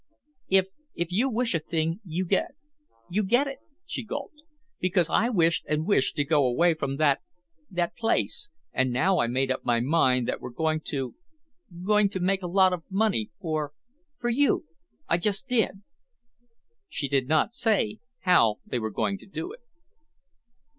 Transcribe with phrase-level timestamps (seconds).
[0.49, 4.41] "If—if you wish a thing—you—you get—you get it," she gulped.
[4.79, 9.63] "Because I wished and wished to go away from that—that place—and now I made up
[9.63, 15.83] my mind that we're going to—going to—make a lot of money for—for you—I just did—"
[16.89, 19.61] She did not say how they were going to do it....